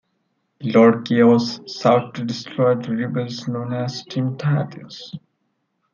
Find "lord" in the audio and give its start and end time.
0.63-1.05